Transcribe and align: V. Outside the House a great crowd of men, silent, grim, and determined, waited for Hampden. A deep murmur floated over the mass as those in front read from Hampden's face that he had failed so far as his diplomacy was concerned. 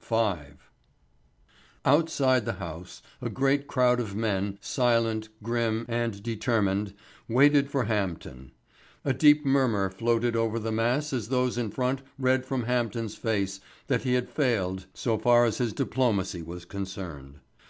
V. 0.00 0.14
Outside 1.84 2.46
the 2.46 2.54
House 2.54 3.02
a 3.20 3.28
great 3.28 3.66
crowd 3.66 4.00
of 4.00 4.14
men, 4.14 4.56
silent, 4.62 5.28
grim, 5.42 5.84
and 5.86 6.22
determined, 6.22 6.94
waited 7.28 7.68
for 7.70 7.84
Hampden. 7.84 8.52
A 9.04 9.12
deep 9.12 9.44
murmur 9.44 9.90
floated 9.90 10.34
over 10.34 10.58
the 10.58 10.72
mass 10.72 11.12
as 11.12 11.28
those 11.28 11.58
in 11.58 11.70
front 11.70 12.00
read 12.18 12.46
from 12.46 12.62
Hampden's 12.62 13.16
face 13.16 13.60
that 13.88 14.04
he 14.04 14.14
had 14.14 14.30
failed 14.30 14.86
so 14.94 15.18
far 15.18 15.44
as 15.44 15.58
his 15.58 15.74
diplomacy 15.74 16.40
was 16.40 16.64
concerned. 16.64 17.40